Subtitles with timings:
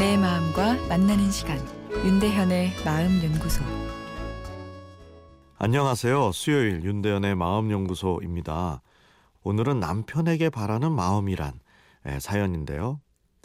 [0.00, 1.58] 만나는 시간
[1.92, 3.62] 윤대현의 마음 연구소
[5.58, 6.32] 안녕하세요.
[6.32, 8.80] 수요일 윤대현의 마음 연구소입니다.
[9.42, 11.60] 오늘은 남편에게 바라는 마음이란
[12.06, 13.02] 예, 사연인데요.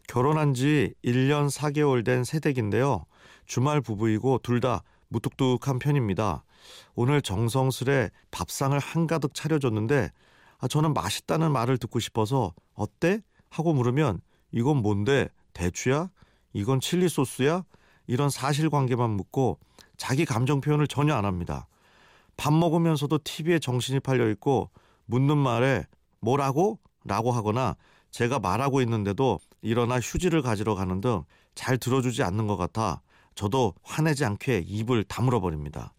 [0.07, 3.03] 결혼한 지 1년 4개월 된 새댁인데요.
[3.45, 6.45] 주말 부부이고 둘 다 무뚝뚝한 편입니다.
[6.95, 10.09] 오늘 정성스레 밥상을 한가득 차려줬는데
[10.59, 13.19] 아, 저는 맛있다는 말을 듣고 싶어서 어때?
[13.49, 14.21] 하고 물으면
[14.53, 15.27] 이건 뭔데?
[15.51, 16.09] 대추야?
[16.55, 17.63] 이건 칠리 소스야?
[18.07, 19.59] 이런 사실관계만 묻고
[19.97, 21.67] 자기 감정 표현을 전혀 안 합니다.
[22.37, 24.69] 밥 먹으면서도 TV에 정신이 팔려 있고
[25.05, 25.83] 묻는 말에
[26.19, 26.79] 뭐라고?
[27.03, 27.75] 라고 하거나
[28.11, 31.23] 제가 말하고 있는데도 일어나 휴지를 가지러 가는 등
[31.55, 33.01] 잘 들어주지 않는 것 같아
[33.33, 35.93] 저도 화내지 않게 입을 다물어 버립니다.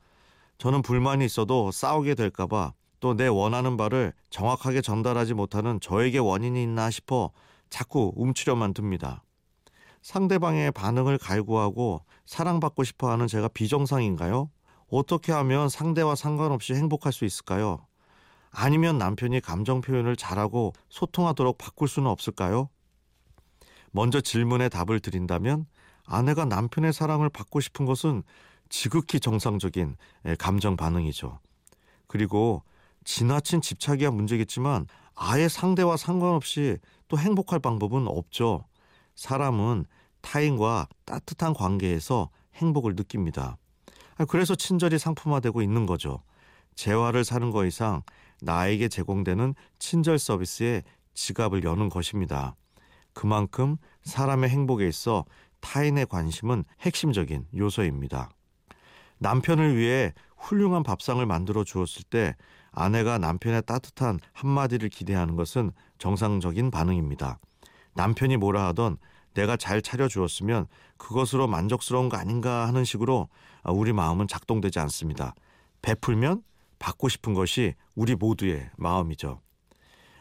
[0.58, 6.90] 저는 불만이 있어도 싸우게 될까봐 또 내 원하는 바를 정확하게 전달하지 못하는 저에게 원인이 있나
[6.90, 7.30] 싶어
[7.68, 9.22] 자꾸 움츠려만 듭니다.
[10.06, 14.52] 상대방의 반응을 갈구하고 사랑받고 싶어 하는 제가 비정상인가요?
[14.88, 17.84] 어떻게 하면 상대와 상관없이 행복할 수 있을까요?
[18.52, 22.68] 아니면 남편이 감정 표현을 잘하고 소통하도록 바꿀 수는 없을까요?
[23.90, 25.66] 먼저 질문에 답을 드린다면
[26.04, 28.22] 아내가 남편의 사랑을 받고 싶은 것은
[28.68, 29.96] 지극히 정상적인
[30.38, 31.40] 감정 반응이죠.
[32.06, 32.62] 그리고
[33.02, 38.66] 지나친 집착이야 문제겠지만 아예 상대와 상관없이 또 행복할 방법은 없죠.
[39.16, 39.86] 사람은
[40.20, 43.58] 타인과 따뜻한 관계에서 행복을 느낍니다.
[44.16, 46.22] 아, 그래서 친절이 상품화되고 있는 거죠.
[46.74, 48.02] 재화를 사는 거 이상
[48.40, 50.82] 나에게 제공되는 친절 서비스에
[51.14, 52.54] 지갑을 여는 것입니다.
[53.12, 55.24] 그만큼 사람의 행복에 있어
[55.60, 58.30] 타인의 관심은 핵심적인 요소입니다.
[59.18, 62.36] 남편을 위해 훌륭한 밥상을 만들어 주었을 때
[62.70, 67.38] 아내가 남편의 따뜻한 한마디를 기대하는 것은 정상적인 반응입니다.
[67.96, 68.98] 남편이 뭐라 하던
[69.34, 70.66] 내가 잘 차려주었으면
[70.96, 73.28] 그것으로 만족스러운 거 아닌가 하는 식으로
[73.64, 75.34] 우리 마음은 작동되지 않습니다.
[75.82, 76.42] 베풀면
[76.78, 79.40] 받고 싶은 것이 우리 모두의 마음이죠.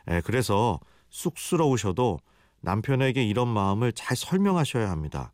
[0.09, 0.79] 예, 그래서
[1.09, 2.19] 쑥스러우셔도
[2.61, 5.31] 남편에게 이런 마음을 잘 설명하셔야 합니다.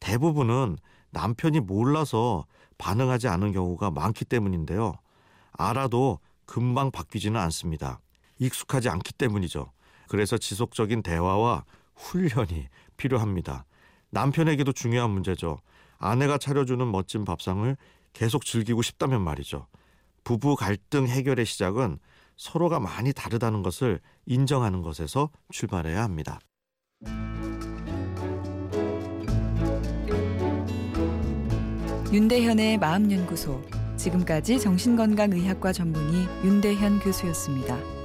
[0.00, 0.78] 대부분은
[1.10, 2.46] 남편이 몰라서
[2.78, 4.94] 반응하지 않은 경우가 많기 때문인데요.
[5.52, 8.00] 알아도 금방 바뀌지는 않습니다.
[8.38, 9.70] 익숙하지 않기 때문이죠.
[10.08, 11.64] 그래서 지속적인 대화와
[11.98, 13.64] 훈련이 필요합니다.
[14.10, 15.58] 남편에게도 중요한 문제죠.
[15.98, 17.76] 아내가 차려주는 멋진 밥상을
[18.12, 19.66] 계속 즐기고 싶다면 말이죠.
[20.24, 21.98] 부부 갈등 해결의 시작은
[22.36, 26.38] 서로가 많이 다르다는 것을 인정하는 것에서 출발해야 합니다.
[32.12, 33.62] 윤대현의 마음연구소
[33.96, 37.97] 지금까지 정신건강의학과 전문의 윤대현 교수였습니다.